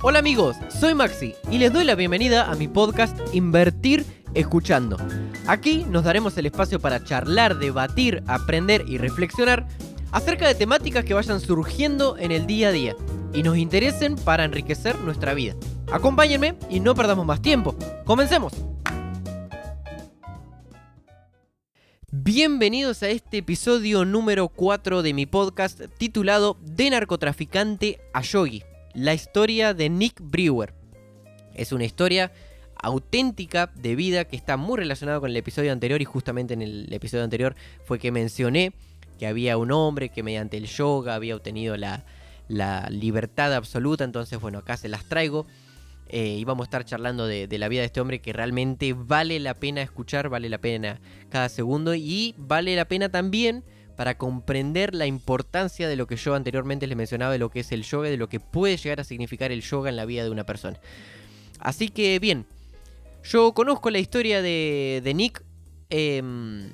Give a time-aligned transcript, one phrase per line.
[0.00, 4.96] Hola amigos, soy Maxi y les doy la bienvenida a mi podcast Invertir Escuchando.
[5.48, 9.66] Aquí nos daremos el espacio para charlar, debatir, aprender y reflexionar
[10.12, 12.94] acerca de temáticas que vayan surgiendo en el día a día
[13.34, 15.56] y nos interesen para enriquecer nuestra vida.
[15.90, 17.74] Acompáñenme y no perdamos más tiempo.
[18.04, 18.52] ¡Comencemos!
[22.12, 28.62] Bienvenidos a este episodio número 4 de mi podcast titulado De narcotraficante a yogi,
[28.98, 30.74] la historia de Nick Brewer.
[31.54, 32.32] Es una historia
[32.74, 36.92] auténtica de vida que está muy relacionada con el episodio anterior y justamente en el
[36.92, 38.72] episodio anterior fue que mencioné
[39.18, 42.04] que había un hombre que mediante el yoga había obtenido la,
[42.90, 45.46] libertad absoluta, entonces bueno, acá se las traigo.
[46.10, 49.38] Eh, y vamos a estar charlando de, la vida de este hombre que realmente vale
[49.38, 53.62] la pena escuchar, vale la pena cada segundo y vale la pena también
[53.98, 57.72] para comprender la importancia de lo que yo anteriormente les mencionaba de lo que es
[57.72, 60.30] el yoga, de lo que puede llegar a significar el yoga en la vida de
[60.30, 60.78] una persona.
[61.58, 62.46] Así que bien,
[63.24, 65.42] yo conozco la historia de, Nick.
[65.90, 66.70] Em,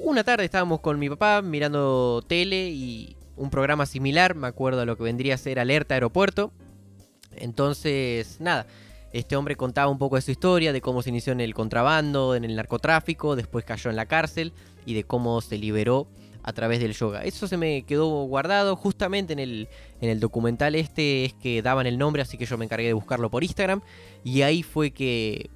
[0.00, 4.86] una tarde estábamos con mi papá mirando tele y un programa similar, me acuerdo a
[4.86, 6.50] lo que vendría a ser Alerta Aeropuerto.
[7.36, 8.66] Entonces, nada,
[9.12, 12.34] este hombre contaba un poco de su historia, de cómo se inició en el contrabando,
[12.34, 14.54] en el narcotráfico, después cayó en la cárcel
[14.86, 16.08] y de cómo se liberó
[16.42, 17.24] a través del yoga.
[17.24, 19.68] Eso se me quedó guardado justamente en el,
[20.00, 22.92] en el documental este, es que daban el nombre, así que yo me encargué de
[22.92, 23.82] buscarlo por Instagram
[24.24, 25.50] y ahí fue que,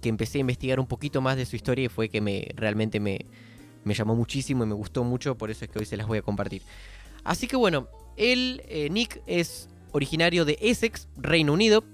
[0.00, 3.00] que empecé a investigar un poquito más de su historia y fue que me realmente
[3.00, 3.26] me,
[3.84, 6.18] me llamó muchísimo y me gustó mucho, por eso es que hoy se las voy
[6.18, 6.62] a compartir.
[7.24, 11.84] Así que bueno, él, eh, Nick, es originario de Essex, Reino Unido.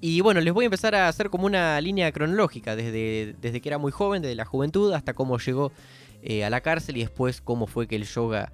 [0.00, 3.68] Y bueno, les voy a empezar a hacer como una línea cronológica, desde, desde que
[3.68, 5.72] era muy joven, desde la juventud, hasta cómo llegó
[6.22, 8.52] eh, a la cárcel y después cómo fue que el yoga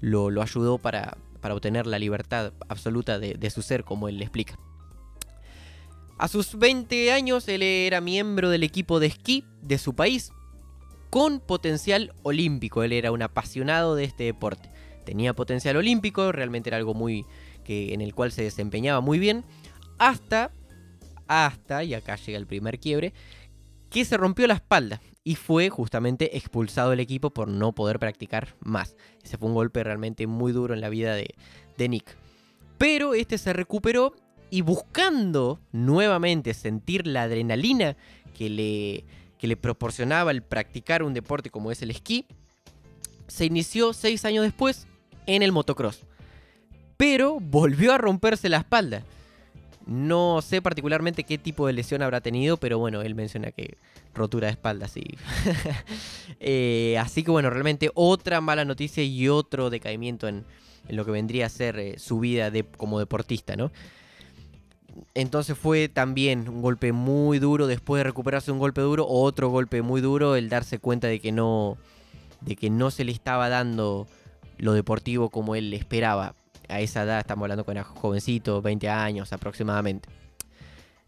[0.00, 4.24] lo, ayudó para, para, obtener la libertad absoluta de, de su ser, como él le
[4.24, 4.58] explica.
[6.16, 10.32] A sus 20 años él era miembro del equipo de esquí de su país,
[11.10, 12.82] con potencial olímpico.
[12.82, 14.70] Él era un apasionado de este deporte.
[15.04, 17.24] Tenía potencial olímpico, realmente era algo muy
[17.64, 19.44] que en el cual se desempeñaba muy bien
[19.98, 20.50] hasta
[21.28, 23.12] hasta y acá llega el primer quiebre
[23.90, 28.54] que se rompió la espalda y fue justamente expulsado del equipo por no poder practicar
[28.60, 28.96] más.
[29.22, 31.34] Ese fue un golpe realmente muy duro en la vida de,
[31.76, 32.16] de Nick.
[32.76, 34.14] Pero este se recuperó
[34.50, 37.96] y buscando nuevamente sentir la adrenalina
[38.36, 39.04] que le,
[39.38, 42.26] que le proporcionaba el practicar un deporte como es el esquí,
[43.26, 44.86] se inició seis años después
[45.26, 46.04] en el motocross.
[46.96, 49.02] Pero volvió a romperse la espalda.
[49.88, 53.78] No sé particularmente qué tipo de lesión habrá tenido, pero bueno, él menciona que
[54.14, 55.02] rotura de espalda, sí.
[56.40, 60.44] Eh, así que bueno, realmente otra mala noticia y otro decaimiento en,
[60.88, 63.70] lo que vendría a ser eh, su vida como deportista, ¿no?
[65.14, 69.82] entonces fue también un golpe muy duro, después de recuperarse un golpe duro, otro golpe
[69.82, 71.76] muy duro, el darse cuenta de que no,
[72.40, 74.06] de que no se le estaba dando
[74.58, 76.34] lo deportivo como él esperaba.
[76.68, 80.08] A esa edad estamos hablando con un jovencito, 20 años aproximadamente.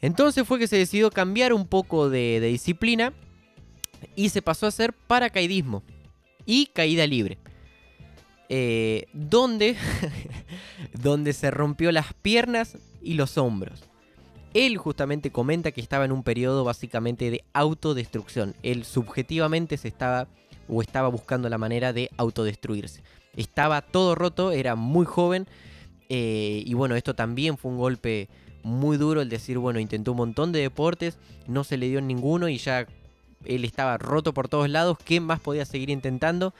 [0.00, 3.12] Entonces fue que se decidió cambiar un poco de, disciplina
[4.16, 5.82] y se pasó a hacer paracaidismo
[6.47, 7.38] y caída libre.
[8.49, 9.76] Eh, donde,
[10.94, 13.82] donde se rompió las piernas y los hombros.
[14.54, 18.56] Él justamente comenta que estaba en un periodo básicamente de autodestrucción.
[18.62, 20.26] Él subjetivamente se estaba
[20.69, 23.03] o estaba buscando la manera de autodestruirse.
[23.37, 25.47] Estaba todo roto, era muy joven
[26.09, 28.29] eh, y bueno, esto también fue un golpe
[28.63, 32.49] muy duro el decir, bueno, intentó un montón de deportes, no se le dio ninguno
[32.49, 32.87] y ya
[33.45, 36.53] él estaba roto por todos lados, ¿qué más podía seguir intentando?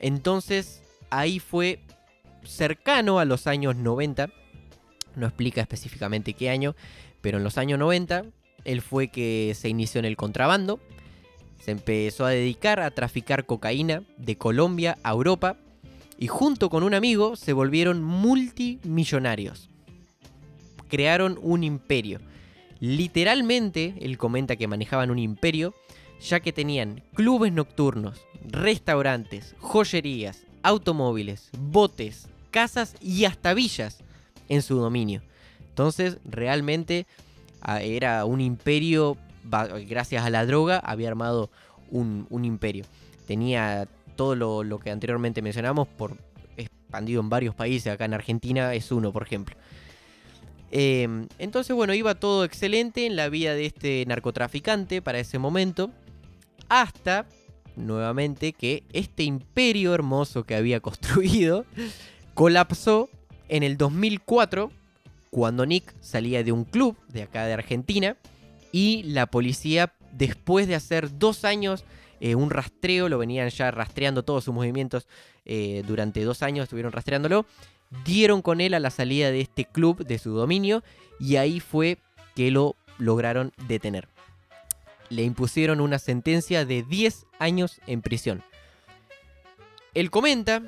[0.00, 1.80] Entonces ahí fue
[2.44, 4.30] cercano a los años 90
[5.16, 6.76] no explica específicamente qué año,
[7.20, 8.24] pero en los años 90
[8.64, 10.78] él fue que se inició en el contrabando,
[11.58, 15.56] se empezó a dedicar a traficar cocaína de Colombia a Europa
[16.18, 19.70] y junto con un amigo se volvieron multimillonarios.
[20.88, 22.20] Crearon un imperio.
[22.80, 25.74] Literalmente, él comenta que manejaban un imperio,
[26.20, 33.98] ya que tenían clubes nocturnos, restaurantes, joyerías, automóviles, botes, casas y hasta villas
[34.48, 35.22] en su dominio.
[35.68, 37.06] Entonces, realmente
[37.60, 39.16] ah, era un imperio,
[39.88, 41.50] gracias a la droga, había armado
[41.90, 42.84] un, imperio.
[43.26, 44.34] Tenía todo
[44.64, 46.16] lo, que anteriormente mencionamos, por
[46.56, 49.56] expandido en varios países, acá en Argentina es uno, por ejemplo.
[50.70, 55.90] Em, entonces, bueno, iba todo excelente en la vida de este narcotraficante para ese momento,
[56.68, 57.26] hasta,
[57.76, 61.64] nuevamente, que este imperio hermoso que había construido
[62.34, 63.08] colapsó
[63.48, 64.70] en el 2004
[65.30, 68.16] cuando Nick salía de un club de acá de Argentina
[68.72, 71.84] y la policía, después de hacer dos años
[72.20, 75.06] eh, un rastreo, lo venían ya rastreando todos sus movimientos
[75.44, 77.46] eh, durante dos años, estuvieron rastreándolo,
[78.04, 80.82] dieron con él a la salida de este club, de su dominio,
[81.20, 81.98] y ahí fue
[82.34, 84.08] que lo lograron detener.
[85.08, 88.42] Le impusieron una sentencia de 10 años en prisión.
[89.94, 90.62] Él comenta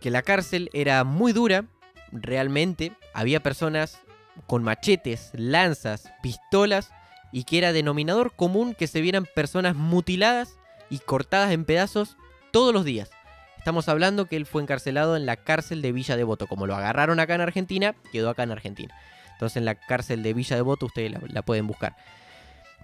[0.00, 1.64] que la cárcel era muy dura,
[2.12, 4.00] realmente, había personas
[4.46, 6.90] con machetes, lanzas, pistolas
[7.32, 10.59] y que era denominador común que se vieran personas mutiladas
[10.90, 12.16] y cortadas en pedazos
[12.50, 13.10] todos los días.
[13.58, 16.46] Estamos hablando que él fue encarcelado en la cárcel de Villa Devoto.
[16.46, 18.94] Como lo agarraron acá en Argentina, quedó acá en Argentina.
[19.32, 21.96] Entonces en la cárcel de Villa Devoto ustedes la, pueden buscar.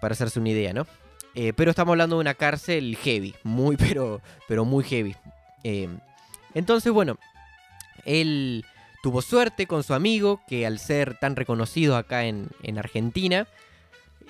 [0.00, 0.86] Para hacerse una idea, ¿no?
[1.34, 3.34] Eh, pero estamos hablando de una cárcel heavy.
[3.42, 5.16] Muy, pero, pero muy heavy.
[5.64, 5.88] Eh,
[6.54, 7.18] entonces, bueno.
[8.04, 8.64] Él
[9.06, 13.46] tuvo suerte con su amigo, que al ser tan reconocido acá en, Argentina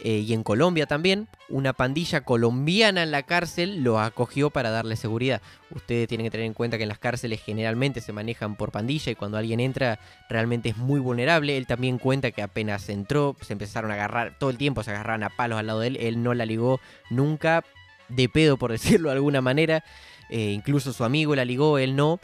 [0.03, 4.95] eh, y en Colombia también, una pandilla colombiana en la cárcel lo acogió para darle
[4.97, 5.41] seguridad.
[5.75, 9.13] Ustedes tienen que tener en cuenta que en las cárceles generalmente se manejan por pandilla
[9.13, 9.99] y cuando alguien entra
[10.29, 11.57] realmente es muy vulnerable.
[11.57, 15.23] Él también cuenta que apenas entró, se empezaron a agarrar, todo el tiempo se agarraban
[15.23, 16.79] a palos al lado de él, él no la ligó
[17.09, 17.65] nunca,
[18.09, 19.83] de pedo por decirlo de alguna manera.
[20.29, 22.21] Eh, incluso su amigo la ligó, él no.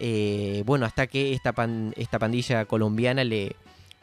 [0.00, 1.52] Eh, bueno, hasta que esta,
[1.96, 3.56] esta pandilla colombiana le,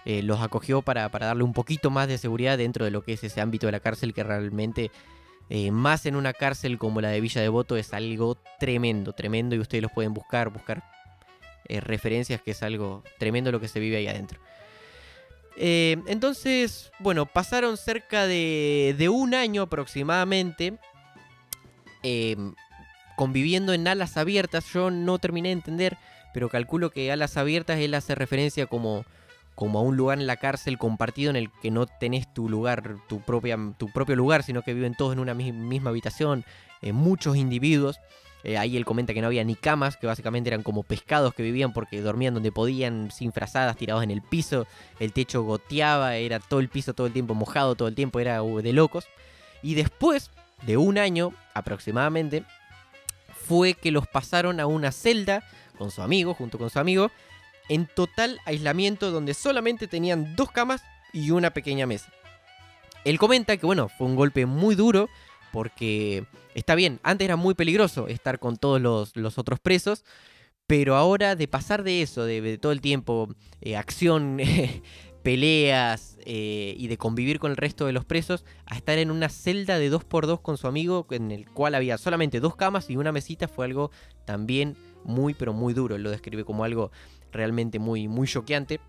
[0.06, 3.24] eh, los acogió para, darle un poquito más de seguridad dentro de lo que es
[3.24, 4.92] ese ámbito de la cárcel que realmente
[5.50, 9.60] eh, más en una cárcel como la de Villa Devoto es algo tremendo, tremendo y
[9.60, 10.84] ustedes los pueden buscar, buscar
[11.68, 14.40] referencias que es algo tremendo lo que se vive ahí adentro.
[15.58, 20.78] entonces, bueno, pasaron cerca de, de un año aproximadamente
[23.16, 24.66] conviviendo en alas abiertas.
[24.74, 25.98] Yo no terminé de entender,
[26.34, 29.06] pero calculo que alas abiertas él hace referencia como,
[29.56, 32.98] como a un lugar en la cárcel compartido en el que no tenés tu lugar,
[33.08, 36.46] tu, propia, tu propio lugar, sino que viven todos en una misma habitación,
[36.82, 38.00] eh, muchos individuos.
[38.44, 41.42] Eh, ahí él comenta que no había ni camas, que básicamente eran como pescados que
[41.42, 44.68] vivían porque dormían donde podían, sin frazadas, tirados en el piso.
[45.00, 48.44] El techo goteaba, era todo el piso todo el tiempo mojado, todo el tiempo era
[48.44, 49.08] uh, de locos.
[49.64, 50.30] Y después
[50.68, 52.44] de un año aproximadamente,
[53.48, 55.44] fue que los pasaron a una celda
[55.78, 57.12] con su amigo, junto con su amigo,
[57.70, 60.84] en total aislamiento donde solamente tenían dos camas
[61.14, 62.12] y una pequeña mesa.
[63.04, 65.10] Él comenta que bueno, fue un golpe muy duro
[65.52, 70.04] porque está bien, antes era muy peligroso estar con todos los, otros presos,
[70.68, 73.30] pero ahora de pasar de eso, de, todo el tiempo,
[73.62, 74.40] eh, acción,
[75.26, 79.28] peleas eh, y de convivir con el resto de los presos a estar en una
[79.28, 83.12] celda de 2x2 con su amigo en el cual había solamente dos camas y una
[83.12, 83.90] mesita fue algo
[84.26, 85.96] también muy pero muy duro.
[85.96, 86.92] Él lo describe como algo
[87.36, 88.80] realmente muy, muy choqueante.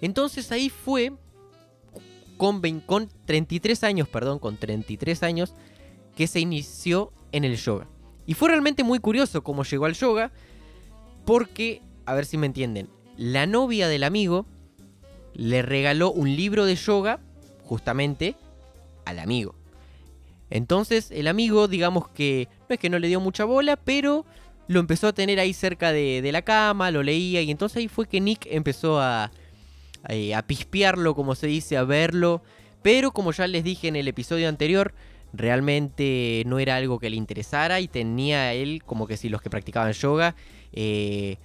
[0.00, 1.12] Entonces ahí fue
[2.36, 5.54] con, con 33 años, perdón, con 33 años
[6.16, 7.88] que se inició en el yoga.
[8.26, 10.32] Y fue realmente muy curioso cómo llegó al yoga
[11.24, 14.46] porque, a ver si me entienden, la novia del amigo
[15.34, 17.20] le regaló un libro de yoga
[17.62, 18.36] justamente
[19.04, 19.54] al amigo.
[20.50, 24.24] Entonces el amigo, digamos que no es que no le dio mucha bola, pero
[24.68, 28.06] lo empezó a tener ahí cerca de, la cama, lo leía y entonces ahí fue
[28.06, 29.30] que Nick empezó a,
[30.04, 32.42] a, pispearlo, como se dice, a verlo.
[32.82, 34.94] Pero como ya les dije en el episodio anterior,
[35.32, 39.50] realmente no era algo que le interesara y tenía él como que si los que
[39.50, 40.36] practicaban yoga
[40.72, 41.36] eh,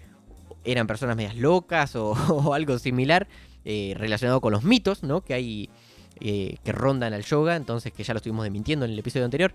[0.63, 3.27] eran personas medias locas o algo similar.
[3.63, 5.21] Eh, relacionado con los mitos, ¿no?
[5.21, 5.69] Que hay
[6.19, 9.53] eh, que rondan al yoga, entonces que ya lo estuvimos desmintiendo en el episodio anterior.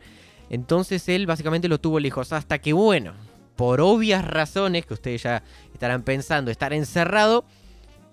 [0.48, 3.14] Entonces él básicamente lo tuvo lejos hasta que, bueno,
[3.56, 7.44] por obvias razones que ustedes ya estarán pensando estar encerrado,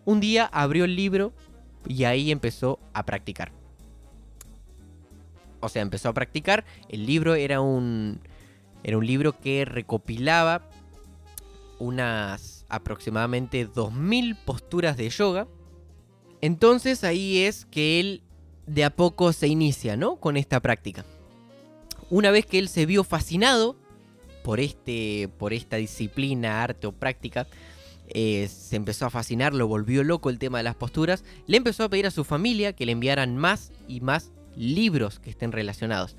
[0.06, 1.34] un día abrió el libro
[1.88, 3.52] y ahí empezó a practicar.
[5.60, 6.66] O sea, empezó a practicar.
[6.90, 8.20] El libro era un,
[8.84, 10.68] era un libro que recopilaba
[11.80, 15.48] unas aproximadamente 2.000 posturas de yoga
[16.44, 18.22] entonces ahí es que él
[18.68, 20.18] de a poco se inicia, ¿no?
[20.18, 21.06] Con esta práctica.
[22.10, 23.78] Una vez que él se vio fascinado
[24.44, 27.48] por, este, por esta disciplina, arte o práctica,
[28.08, 31.84] eh, se empezó a fascinar, lo volvió loco el tema de las posturas, le empezó
[31.84, 36.16] a pedir a su familia que le enviaran más y más libros que estén relacionados.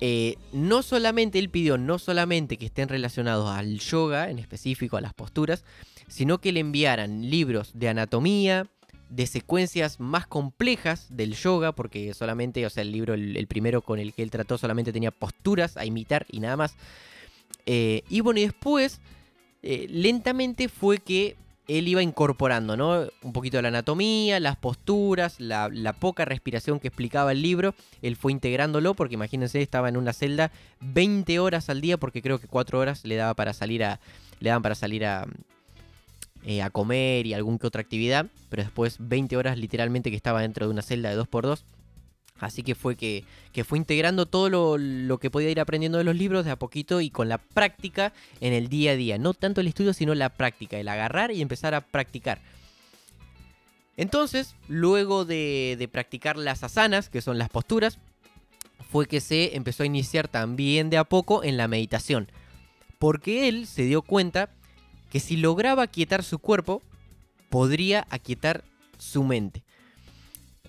[0.00, 5.00] Eh, no solamente él pidió, no solamente que estén relacionados al yoga, en específico a
[5.00, 5.64] las posturas,
[6.08, 8.66] sino que le enviaran libros de anatomía,
[9.08, 13.98] de secuencias más complejas del yoga, porque solamente, o sea, el libro, el, primero con
[13.98, 16.76] el que él trató, solamente tenía posturas a imitar y nada más.
[17.66, 19.00] Eh, y bueno, y después,
[19.62, 23.06] eh, lentamente fue que él iba incorporando, ¿no?
[23.22, 27.74] Un poquito de la anatomía, las posturas, la, poca respiración que explicaba el libro.
[28.02, 32.38] Él fue integrándolo porque imagínense, estaba en una celda 20 horas al día porque creo
[32.38, 34.00] que 4 horas le daba para salir a.
[34.40, 35.26] Le daban para salir a.
[36.46, 38.26] Eh, a comer y alguna que otra actividad.
[38.50, 41.64] Pero después 20 horas literalmente que estaba dentro de una celda de 2x2.
[42.38, 43.24] Así que fue que,
[43.64, 47.08] fue integrando todo lo, que podía ir aprendiendo de los libros de a poquito y
[47.08, 49.18] con la práctica en el día a día.
[49.18, 52.42] No tanto el estudio, sino la práctica, el agarrar y empezar a practicar.
[53.96, 57.98] Entonces, luego de, de practicar las asanas, que son las posturas,
[58.90, 62.30] fue que se empezó a iniciar también de a poco en la meditación.
[62.98, 64.50] Porque él se dio cuenta
[65.14, 66.82] que si lograba aquietar su cuerpo,
[67.48, 68.64] podría aquietar
[68.98, 69.62] su mente.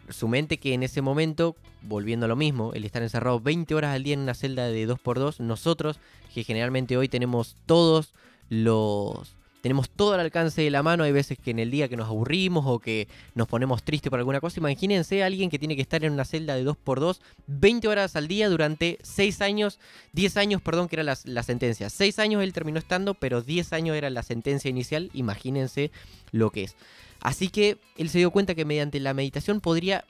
[0.10, 3.96] Su mente que en ese momento, volviendo a lo mismo, el estar encerrado 20 horas
[3.96, 6.00] al día en una celda de 2x2, nosotros,
[6.32, 8.14] que generalmente hoy tenemos todos
[8.48, 9.35] los...
[9.65, 12.07] Tenemos todo al alcance de la mano, hay veces que en el día que nos
[12.07, 15.81] aburrimos o que nos ponemos tristes por alguna cosa, imagínense a alguien que tiene que
[15.81, 17.17] estar en una celda de 2x2
[17.48, 19.79] 20 horas al día durante 6 años,
[20.13, 21.89] 10 años, perdón, que era la, la sentencia.
[21.89, 25.89] 6 años él terminó estando, pero 10 años era la sentencia inicial, imagínense
[26.31, 26.75] lo que es.
[27.22, 30.05] Así que él se dio cuenta que mediante la meditación podría,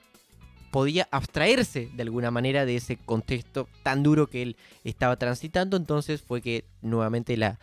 [0.69, 5.77] podía abstraerse de alguna manera de ese contexto tan duro que él estaba transitando.
[5.77, 7.57] Entonces fue que nuevamente la,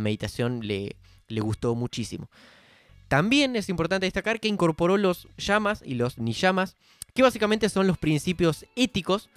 [0.00, 0.96] meditación le,
[1.28, 2.28] le gustó muchísimo.
[3.08, 6.76] También es importante destacar que incorporó los llamas y los niyamas,
[7.14, 9.28] que básicamente son los principios éticos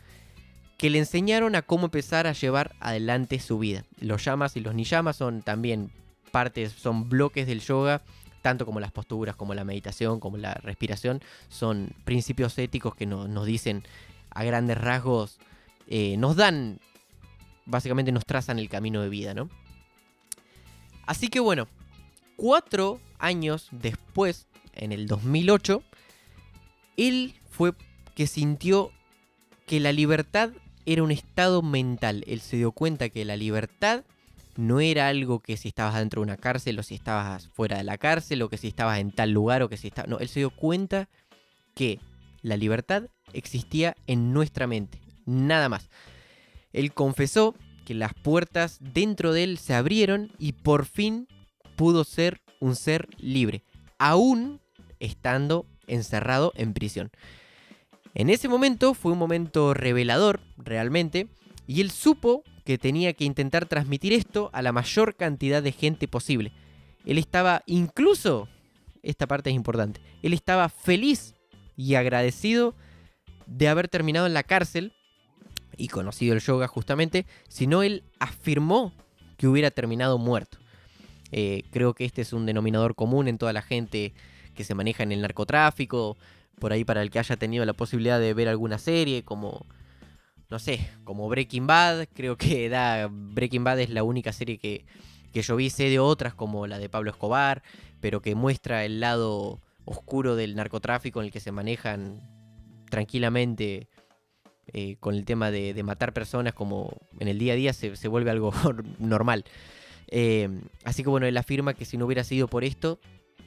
[0.77, 3.83] que le enseñaron a cómo empezar a llevar adelante su vida.
[3.99, 5.91] Los llamas y los niyamas son también
[6.31, 8.01] partes, son bloques del yoga
[8.47, 13.45] tanto como las posturas, como la meditación, como la respiración, son principios éticos que nos
[13.45, 13.83] dicen
[14.29, 15.37] a grandes rasgos,
[15.87, 16.79] eh, nos dan,
[17.65, 19.49] básicamente nos trazan el camino de vida, ¿no?
[21.05, 21.67] Así que bueno,
[22.37, 25.83] cuatro años después, en el 2008,
[26.95, 27.73] él fue
[28.15, 28.91] que sintió
[29.65, 30.51] que la libertad
[30.85, 32.23] era un estado mental.
[32.27, 34.05] Él se dio cuenta que la libertad
[34.55, 37.83] no era algo que si estabas dentro de una cárcel o si estabas fuera de
[37.83, 40.09] la cárcel o que si estabas en tal lugar o que si estabas...
[40.09, 41.09] No, él se dio cuenta
[41.75, 41.99] que
[42.41, 43.03] la libertad
[43.33, 45.89] existía en nuestra mente, nada más.
[46.71, 51.27] Él confesó que las puertas dentro de él se abrieron y por fin
[51.77, 53.63] pudo ser un ser libre,
[53.99, 54.59] aún
[54.99, 57.11] estando encerrado en prisión.
[58.13, 61.27] En ese momento fue un momento revelador, realmente,
[61.67, 66.07] y él supo que tenía que intentar transmitir esto a la mayor cantidad de gente
[66.07, 66.51] posible.
[67.05, 68.49] Él estaba incluso,
[69.03, 71.35] esta parte es importante, él estaba feliz
[71.77, 72.75] y agradecido
[73.45, 74.93] de haber terminado en la cárcel
[75.77, 78.93] y conocido el yoga justamente, sino él afirmó
[79.37, 80.57] que hubiera terminado muerto.
[81.31, 84.13] Eh, creo que este es un denominador común en toda la gente
[84.55, 86.17] que se maneja en el narcotráfico,
[86.59, 89.65] por ahí para el que haya tenido la posibilidad de ver alguna serie como
[90.49, 94.85] no sé, como Breaking Bad, creo que da Breaking Bad es la única serie que,
[95.33, 97.63] que yo vi, sé de otras como la de Pablo Escobar,
[97.99, 102.21] pero que muestra el lado oscuro del narcotráfico en el que se manejan
[102.89, 103.87] tranquilamente
[104.73, 108.31] eh, con el tema de, matar personas como en el día a día se, vuelve
[108.31, 108.53] algo
[108.99, 109.45] normal.
[110.09, 110.49] Eh,
[110.83, 112.99] así que bueno, él afirma que si no hubiera sido por esto,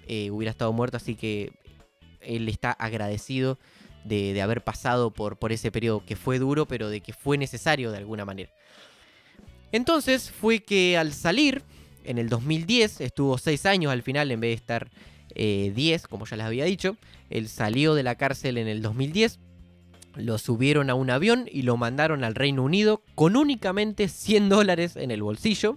[0.07, 1.53] eh, hubiera estado muerto, así que
[2.21, 3.59] él está agradecido
[4.05, 7.99] de, haber pasado por, ese periodo que fue duro, pero de que fue necesario de
[7.99, 8.51] alguna manera.
[9.73, 11.63] Entonces fue que al salir,
[12.05, 14.91] en el 2010, estuvo 6 años al final en vez de estar
[15.35, 16.97] 10, eh, como ya les había dicho.
[17.29, 19.39] Él salió de la cárcel en el 2010,
[20.17, 24.97] lo subieron a un avión y lo mandaron al Reino Unido con únicamente 100 dólares
[24.97, 25.77] en el bolsillo.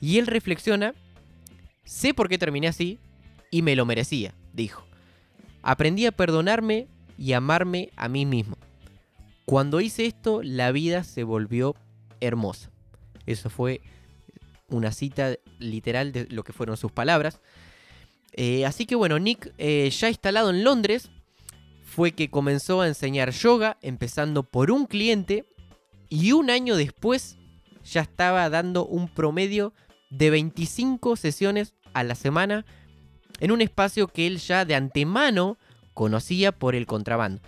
[0.00, 0.94] Y él reflexiona,
[1.84, 2.98] sé por qué terminé así
[3.50, 4.84] y me lo merecía, dijo.
[5.62, 6.86] Aprendí a perdonarme
[7.16, 8.56] y amarme a mí mismo.
[9.44, 11.74] Cuando hice esto, la vida se volvió
[12.20, 12.70] hermosa.
[13.26, 13.80] Eso fue
[14.68, 17.40] una cita literal de lo que fueron sus palabras.
[18.32, 21.10] Eh, así que bueno, Nick, eh, ya instalado en Londres,
[21.82, 25.44] fue que comenzó a enseñar yoga, empezando por un cliente,
[26.08, 27.38] y un año después
[27.84, 29.72] ya estaba dando un promedio
[30.10, 32.64] de 25 sesiones a la semana
[33.40, 35.58] en un espacio que él ya de antemano
[35.94, 37.40] conocía por el contrabando.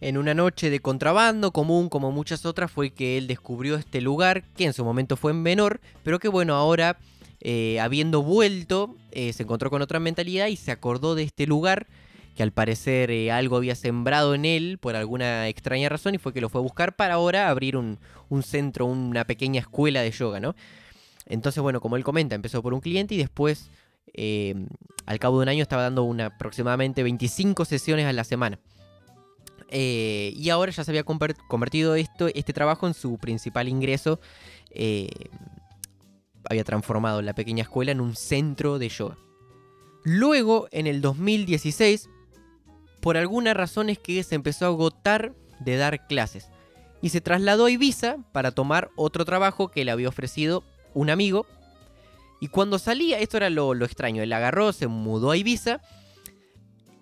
[0.00, 4.44] En una noche de contrabando común como muchas otras fue que él descubrió este lugar
[4.56, 6.98] que en su momento fue menor, pero que bueno, ahora
[7.40, 11.86] eh, habiendo vuelto eh, se encontró con otra mentalidad y se acordó de este lugar
[12.36, 16.32] que al parecer eh, algo había sembrado en él por alguna extraña razón y fue
[16.32, 17.98] que lo fue a buscar para ahora abrir un,
[18.28, 20.54] un centro, una pequeña escuela de yoga, ¿no?
[21.28, 23.70] Entonces bueno, como él comenta, empezó por un cliente y después
[24.14, 24.54] eh,
[25.06, 28.58] al cabo de un año estaba dando aproximadamente 25 sesiones a la semana.
[29.70, 34.20] Eh, y ahora ya se había convertido esto, este trabajo en su principal ingreso.
[34.70, 35.10] Eh,
[36.48, 39.18] había transformado la pequeña escuela en un centro de yoga.
[40.04, 42.08] Luego, en el 2016,
[43.00, 46.48] por alguna razón es que se empezó a agotar de dar clases.
[47.02, 51.46] Y se trasladó a Ibiza para tomar otro trabajo que le había ofrecido un amigo.
[52.40, 55.80] Y cuando salía, esto era lo, lo extraño, él agarró, se mudó a Ibiza.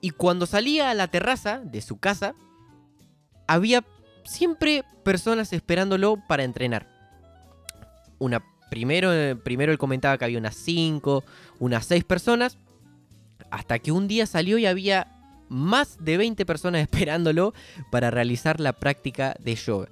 [0.00, 2.34] Y cuando salía a la terraza de su casa,
[3.46, 3.84] había
[4.24, 6.88] siempre personas esperándolo para entrenar.
[8.18, 9.10] Una, primero,
[9.42, 11.24] primero él comentaba que había unas 5,
[11.58, 12.58] unas 6 personas,
[13.50, 15.12] hasta que un día salió y había
[15.48, 17.54] más de 20 personas esperándolo
[17.90, 19.88] para realizar la práctica de yoga.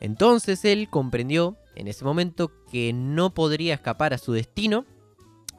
[0.00, 4.84] Entonces él comprendió en ese momento que no podría escapar a su destino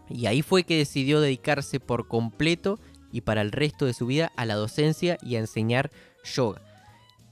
[0.09, 2.79] y ahí fue que decidió dedicarse por completo
[3.11, 5.91] y para el resto de su vida a la docencia y a enseñar
[6.23, 6.61] yoga.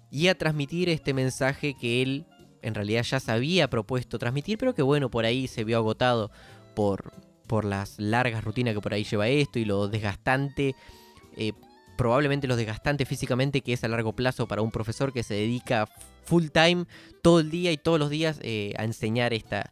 [0.10, 2.26] Y a transmitir este mensaje que él
[2.62, 6.32] en realidad ya se había propuesto transmitir, pero que bueno, por ahí se vio agotado
[6.76, 7.12] por,
[7.48, 10.76] por las largas rutinas que por ahí lleva esto y lo desgastante,
[11.38, 11.54] eh,
[12.02, 15.88] probablemente lo desgastante físicamente que es a largo plazo para un profesor que se dedica
[16.24, 16.86] full time
[17.22, 19.72] todo el día y todos los días eh, a enseñar esta,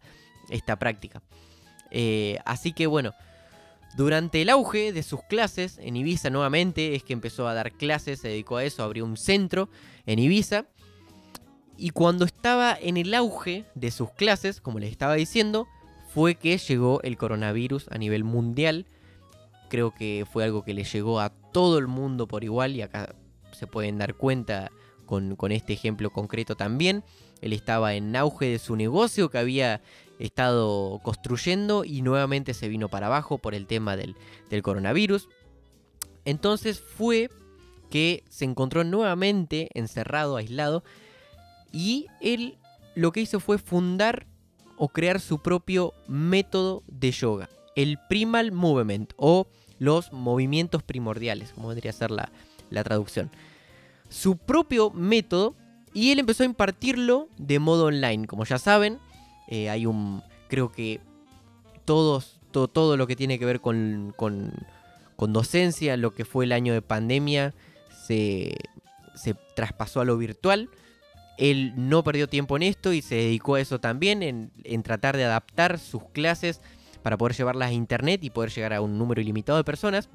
[0.51, 1.24] esta práctica.
[1.89, 3.15] Eh, así que bueno,
[3.98, 8.19] durante el auge de sus clases en Ibiza nuevamente es que empezó a dar clases,
[8.19, 9.67] se dedicó a eso, abrió un centro
[10.05, 10.65] en Ibiza.
[11.77, 15.67] Y cuando estaba en el auge de sus clases, como les estaba diciendo,
[16.13, 18.86] fue que llegó el coronavirus a nivel mundial.
[19.67, 23.15] Creo que fue algo que le llegó a todo el mundo por igual y acá
[23.51, 24.72] se pueden dar cuenta
[25.10, 27.03] con, este ejemplo concreto también.
[27.41, 29.82] Él estaba en auge de su negocio que había
[30.20, 34.15] estado construyendo y nuevamente se vino para abajo por el tema del,
[34.62, 35.27] coronavirus.
[36.26, 37.30] Entonces fue
[37.89, 40.84] que se encontró nuevamente encerrado, aislado,
[41.71, 42.60] y él
[42.93, 44.28] lo que hizo fue fundar
[44.78, 49.47] o crear su propio método de yoga, el Primal Movement o
[49.80, 52.32] los movimientos primordiales, como vendría a ser la,
[52.70, 53.32] la traducción.
[54.10, 55.56] Su propio método
[55.94, 58.28] y él empezó a impartirlo de modo online.
[58.28, 59.00] Como ya saben,
[59.48, 60.24] eh, hay un.
[60.48, 61.00] Creo que
[61.86, 64.54] todos, todo, lo que tiene que ver con, con,
[65.18, 67.54] docencia, lo que fue el año de pandemia,
[68.06, 68.56] se,
[69.15, 70.70] se traspasó a lo virtual.
[71.38, 75.18] Él no perdió tiempo en esto y se dedicó a eso también, en, en, tratar
[75.18, 76.62] de adaptar sus clases
[77.03, 80.09] para poder llevarlas a internet y poder llegar a un número ilimitado de personas.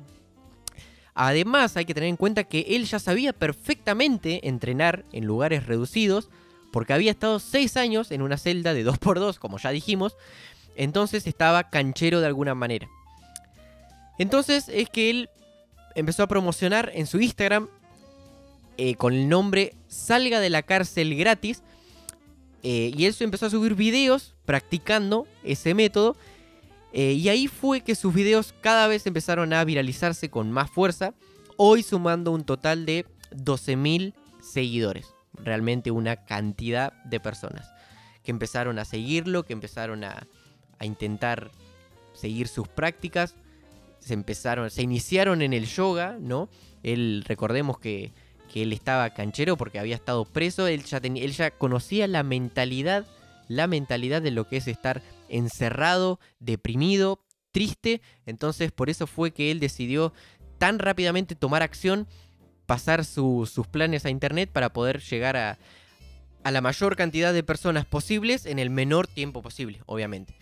[1.15, 6.29] Además, hay que tener en cuenta que él ya sabía perfectamente entrenar en lugares reducidos,
[6.73, 10.17] porque había estado 6 años en una celda de 2x2, como ya dijimos,
[10.77, 12.89] entonces estaba canchero de alguna manera.
[14.19, 15.31] Entonces es que él
[15.95, 17.69] empezó a promocionar en su Instagram
[18.77, 21.63] eh, con el nombre Salga de la cárcel gratis.
[22.63, 26.17] Eh, y él empezó a subir videos practicando ese método.
[26.95, 31.13] Eh, y ahí fue que sus videos cada vez empezaron a viralizarse con más fuerza.
[31.57, 37.73] Hoy sumando un total de 12.000 seguidores realmente una cantidad de personas
[38.23, 40.27] que empezaron a seguirlo, que empezaron a,
[40.81, 41.51] intentar
[42.13, 43.37] seguir sus prácticas,
[44.01, 46.51] se empezaron, se iniciaron en el yoga, ¿no?
[46.83, 48.13] Él, recordemos que,
[48.55, 53.05] él estaba canchero porque había estado preso, él ya, él ya conocía la mentalidad,
[53.49, 55.03] la mentalidad de lo que es estar
[55.37, 60.13] encerrado, deprimido, triste, entonces por eso fue que él decidió
[60.59, 62.09] tan rápidamente tomar acción
[62.67, 65.59] pasar sus planes a internet para poder llegar a,
[66.51, 70.35] la mayor cantidad de personas posibles en el menor tiempo posible, obviamente.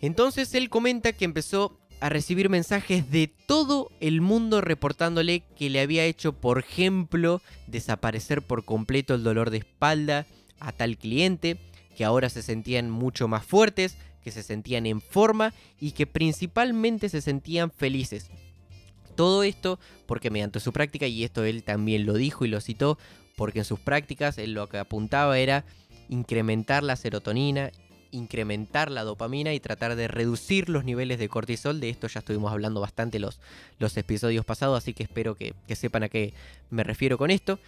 [0.00, 5.80] Entonces él comenta que empezó a recibir mensajes de todo el mundo reportándole que le
[5.80, 10.26] había hecho, por ejemplo, desaparecer por completo el dolor de espalda
[10.58, 11.58] a tal cliente,
[11.96, 17.08] que ahora se sentían mucho más fuertes, que se sentían en forma y que principalmente
[17.08, 18.30] se sentían felices.
[19.16, 22.98] Todo esto porque mediante su práctica, y esto él también lo dijo y lo citó,
[23.36, 25.64] porque en sus prácticas él lo que apuntaba era
[26.08, 27.70] incrementar la serotonina,
[28.10, 31.80] incrementar la dopamina y tratar de reducir los niveles de cortisol.
[31.80, 33.40] De esto ya estuvimos hablando bastante los,
[33.78, 36.32] los episodios pasados, así que espero que, que sepan a qué
[36.70, 37.58] me refiero con esto.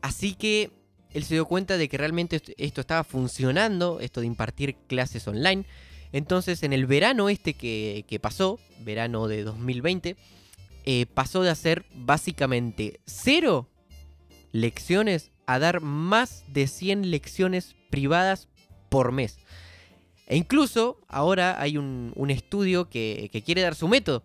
[0.00, 0.70] Así que
[1.14, 5.64] él se dio cuenta de que realmente esto estaba funcionando, esto de impartir clases online.
[6.12, 10.16] Entonces en el verano este que, pasó, verano de 2020,
[10.84, 13.70] eh, pasó de hacer básicamente cero
[14.52, 18.48] lecciones a dar más de 100 lecciones privadas
[18.88, 19.38] por mes.
[20.26, 24.24] E incluso ahora hay un, estudio que, que, quiere dar su método.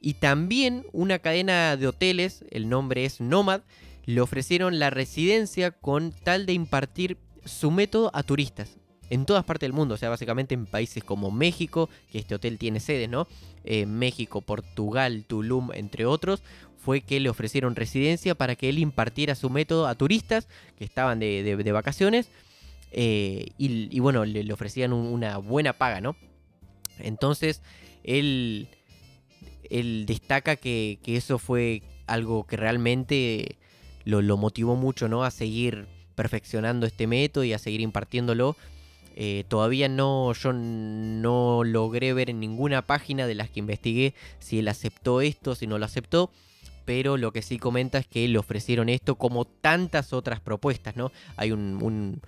[0.00, 3.62] Y también una cadena de hoteles, el nombre es Nomad,
[4.06, 8.78] le ofrecieron la residencia con tal de impartir su método a turistas
[9.10, 12.58] en todas partes del mundo, o sea, básicamente en países como México, que este hotel
[12.58, 13.28] tiene sedes, ¿no?
[13.64, 16.42] Eh, México, Portugal, Tulum, entre otros,
[16.76, 21.18] fue que le ofrecieron residencia para que él impartiera su método a turistas que estaban
[21.18, 22.30] de, vacaciones
[22.92, 26.16] eh, y, bueno, le, ofrecían una buena paga, ¿no?
[26.98, 27.62] Entonces,
[28.04, 28.68] él,
[29.68, 33.58] él destaca que, eso fue algo que realmente
[34.06, 35.24] lo, motivó mucho, ¿no?
[35.24, 38.56] A seguir perfeccionando este método y a seguir impartiéndolo
[39.18, 44.58] eh, todavía no, yo no logré ver en ninguna página de las que investigué si
[44.58, 46.30] él aceptó esto, si no lo aceptó.
[46.84, 51.10] Pero lo que sí comenta es que le ofrecieron esto como tantas otras propuestas, ¿no?
[51.36, 52.20] Hay un,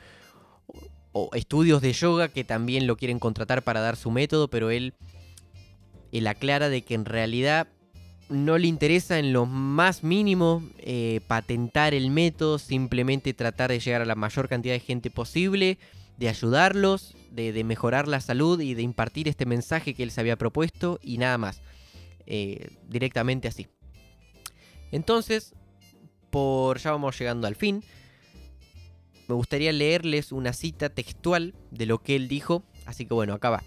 [1.35, 4.95] estudios de yoga que también lo quieren contratar para dar su método, pero él,
[6.11, 7.69] él aclara de que en realidad
[8.29, 14.03] no le interesa en lo más mínimo eh, patentar el método, simplemente tratar de llegar
[14.03, 15.79] a la mayor cantidad de gente posible
[16.19, 20.37] de ayudarlos, de, mejorar la salud y de impartir este mensaje que él se había
[20.37, 21.63] propuesto y nada más.
[22.27, 23.69] Eh, directamente así.
[24.91, 25.55] Entonces,
[26.31, 27.85] por ya vamos llegando al fin.
[29.29, 32.65] Me gustaría leerles una cita textual de lo que él dijo.
[32.85, 33.63] Así que bueno, acá va.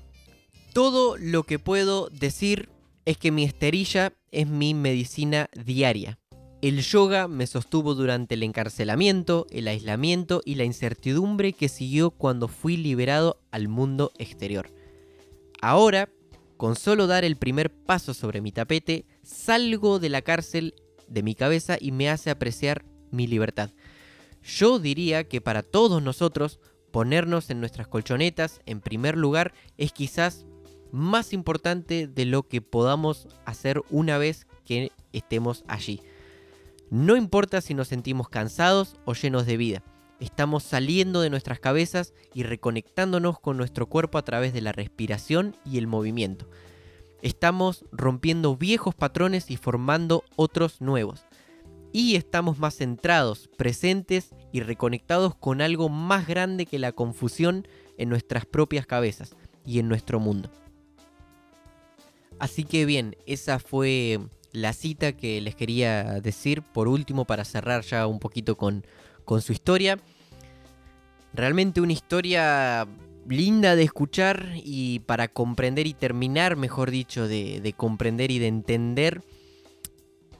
[0.73, 2.69] Todo lo que puedo decir
[3.05, 6.17] es que mi esterilla es mi medicina diaria.
[6.61, 12.47] El yoga me sostuvo durante el encarcelamiento, el aislamiento y la incertidumbre que siguió cuando
[12.47, 14.71] fui liberado al mundo exterior.
[15.61, 16.09] Ahora,
[16.57, 20.75] con solo dar el primer paso sobre mi tapete, salgo de la cárcel
[21.07, 23.71] de mi cabeza y me hace apreciar mi libertad.
[24.43, 26.59] Yo diría que para todos nosotros,
[26.91, 30.45] ponernos en nuestras colchonetas en primer lugar es quizás
[30.91, 36.01] más importante de lo que podamos hacer una vez que estemos allí.
[36.89, 39.83] No importa si nos sentimos cansados o llenos de vida,
[40.19, 45.55] estamos saliendo de nuestras cabezas y reconectándonos con nuestro cuerpo a través de la respiración
[45.65, 46.47] y el movimiento.
[47.21, 51.25] Estamos rompiendo viejos patrones y formando otros nuevos.
[51.93, 58.09] Y estamos más centrados, presentes y reconectados con algo más grande que la confusión en
[58.09, 60.49] nuestras propias cabezas y en nuestro mundo.
[62.41, 64.19] Así que bien, esa fue
[64.51, 68.83] la cita que les quería decir por último para cerrar ya un poquito con,
[69.41, 69.99] su historia.
[71.35, 72.87] Realmente una historia
[73.27, 78.47] linda de escuchar y para comprender y terminar, mejor dicho, de, de, comprender y de
[78.47, 79.21] entender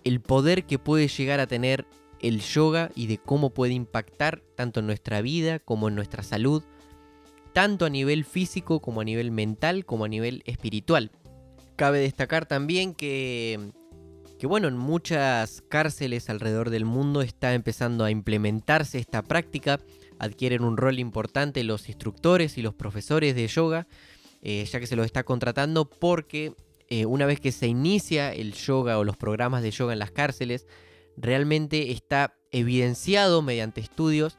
[0.04, 1.86] el poder que puede llegar a tener
[2.20, 6.64] el yoga y de cómo puede impactar tanto en nuestra vida como en nuestra salud,
[7.54, 11.12] tanto a nivel físico como a nivel mental como a nivel espiritual.
[11.82, 13.72] Cabe destacar también que
[14.38, 19.80] que bueno, en muchas cárceles alrededor del mundo está empezando a implementarse esta práctica,
[20.20, 23.88] adquieren un rol importante los instructores y los profesores de yoga,
[24.44, 26.54] eh, ya que se los está contratando porque
[26.88, 30.12] eh, una vez que se inicia el yoga o los programas de yoga en las
[30.12, 30.68] cárceles,
[31.18, 34.38] realmente está evidenciado mediante estudios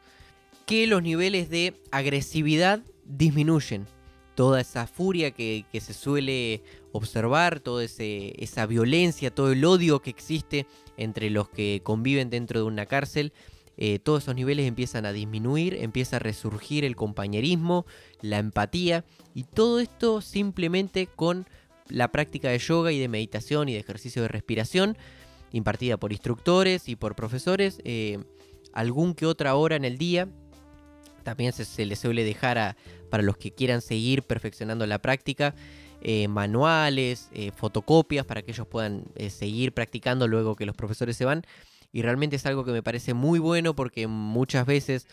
[0.65, 3.89] que los niveles de agresividad disminuyen
[4.35, 10.67] toda esa furia que, se suele observar, toda esa violencia, todo el odio que existe
[10.97, 13.33] entre los que conviven dentro de una cárcel,
[13.77, 17.87] eh, todos esos niveles empiezan a disminuir, empieza a resurgir el compañerismo,
[18.21, 21.47] la empatía y todo esto simplemente con
[21.89, 24.97] la práctica de yoga y de meditación y de ejercicio de respiración
[25.53, 28.19] impartida por instructores y por profesores, eh,
[28.73, 30.29] algún que otra hora en el día.
[31.23, 32.77] También se, les suele dejar a,
[33.11, 35.55] para los que quieran seguir perfeccionando la práctica,
[36.01, 41.17] eh, manuales, eh, fotocopias para que ellos puedan eh, seguir practicando luego que los profesores
[41.17, 41.45] se van.
[41.93, 45.07] Y realmente es algo que me parece muy bueno porque muchas veces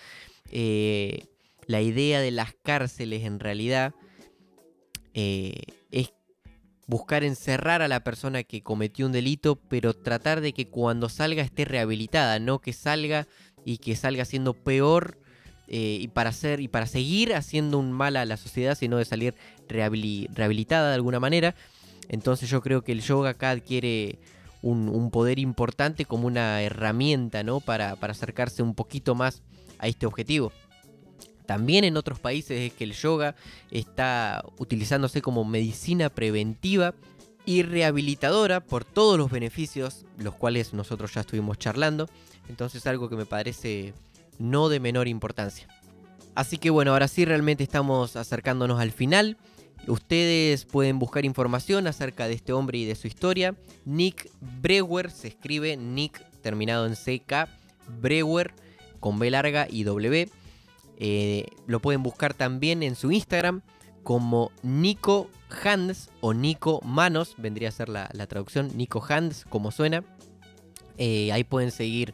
[1.68, 3.94] la idea de las cárceles en realidad
[5.14, 6.14] es
[6.88, 11.44] buscar encerrar a la persona que cometió un delito, pero tratar de que cuando salga
[11.44, 13.28] esté rehabilitada, no que salga
[13.64, 15.20] y que salga siendo peor
[15.72, 19.06] eh, y, para hacer, y para seguir haciendo un mal a la sociedad, sino de
[19.06, 19.36] salir
[19.68, 21.54] rehabilitada de alguna manera.
[22.08, 24.18] Entonces yo creo que el yoga acá adquiere
[24.64, 27.60] un, poder importante como una herramienta ¿no?
[27.60, 29.44] para, para acercarse un poquito más
[29.78, 30.52] a este objetivo.
[31.46, 33.36] También en otros países es que el yoga
[33.70, 36.96] está utilizándose como medicina preventiva
[37.46, 42.10] y rehabilitadora por todos los beneficios, los cuales nosotros ya estuvimos charlando.
[42.50, 43.94] Entonces algo que me parece
[44.40, 45.68] no de menor importancia.
[46.36, 49.38] Así que bueno, ahora sí realmente estamos acercándonos al final.
[49.88, 53.56] Ustedes pueden buscar información acerca de este hombre y de su historia.
[53.86, 54.30] Nick
[54.62, 57.50] Brewer se escribe Nick terminado en CK,
[58.02, 58.54] Brewer
[59.00, 60.30] con B larga y W.
[60.98, 63.62] Eh, lo pueden buscar también en su Instagram
[64.04, 65.30] como Nico
[65.64, 70.04] Hands o Nico Manos, vendría a ser la, traducción, Nico Hands, como suena.
[70.98, 72.14] Eh, ahí pueden seguir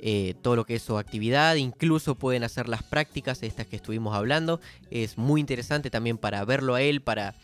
[0.00, 4.14] eh, todo lo que es su actividad, incluso pueden hacer las prácticas, estas que estuvimos
[4.14, 4.60] hablando.
[4.90, 7.34] Es muy interesante también para verlo a él, para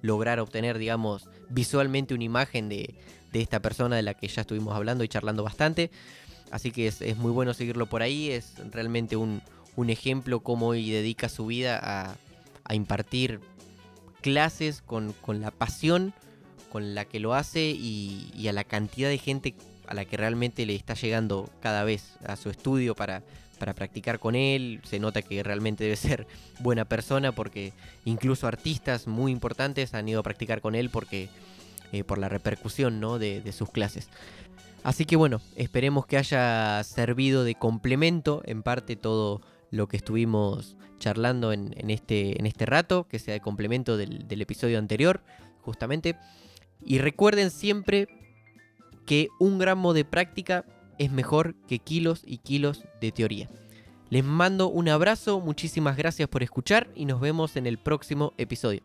[0.00, 2.94] lograr obtener, digamos, visualmente una imagen de,
[3.32, 5.90] esta persona de la que ya estuvimos hablando y charlando bastante.
[6.50, 9.42] Así que es, muy bueno seguirlo por ahí, es realmente un,
[9.86, 12.16] ejemplo cómo hoy dedica su vida a,
[12.74, 13.40] impartir
[14.20, 16.12] clases con, la pasión
[16.70, 19.54] con la que lo hace y, y a la cantidad de gente
[19.88, 23.22] a la que realmente le está llegando cada vez a su estudio para,
[23.58, 24.80] para practicar con él.
[24.84, 26.26] Se nota que realmente debe ser
[26.60, 27.72] buena persona porque
[28.04, 31.28] incluso artistas muy importantes han ido a practicar con él porque
[31.92, 33.18] eh, por la repercusión ¿no?
[33.18, 34.08] de, sus clases.
[34.84, 40.76] Así que bueno, esperemos que haya servido de complemento en parte todo lo que estuvimos
[40.98, 45.22] charlando en, este, en este rato, que sea de complemento del, del episodio anterior,
[45.62, 46.16] justamente.
[46.84, 48.08] Y recuerden siempre
[49.08, 50.66] que un gramo de práctica
[50.98, 53.48] es mejor que kilos y kilos de teoría.
[54.10, 58.82] Les mando un abrazo, muchísimas gracias por escuchar y nos vemos en el próximo episodio.